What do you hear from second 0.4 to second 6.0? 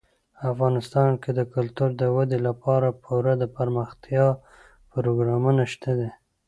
افغانستان کې د کلتور د ودې لپاره پوره دپرمختیا پروګرامونه شته